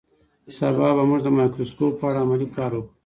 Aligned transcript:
سبا 0.57 0.89
به 0.95 1.03
موږ 1.09 1.19
د 1.23 1.27
مایکروسکوپ 1.37 1.93
په 1.99 2.05
اړه 2.09 2.19
عملي 2.23 2.47
کار 2.55 2.71
وکړو 2.73 2.91